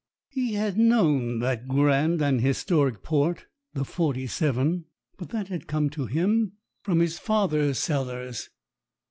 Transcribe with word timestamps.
He 0.29 0.53
had 0.55 0.79
known 0.79 1.37
that 1.41 1.67
grand 1.67 2.23
and 2.23 2.41
historic 2.41 3.03
port, 3.03 3.45
the 3.75 3.85
'47, 3.85 4.85
but 5.19 5.29
that 5.29 5.49
had 5.49 5.67
come 5.67 5.91
to 5.91 6.07
him 6.07 6.53
from 6.81 6.97
his 7.01 7.19
father's 7.19 7.77
cellars. 7.77 8.49